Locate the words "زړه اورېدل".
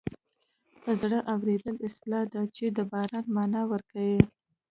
1.01-1.75